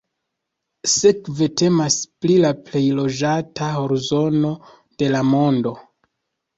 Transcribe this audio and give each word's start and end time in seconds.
Sekve 0.93 1.49
temas 1.63 1.99
pri 2.25 2.39
la 2.47 2.53
plej 2.71 2.83
loĝata 3.03 3.71
horzono 3.79 4.55
de 5.05 5.15
la 5.17 5.27
mondo. 5.33 5.81